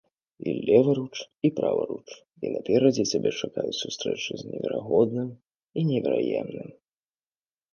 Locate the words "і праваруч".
1.49-2.07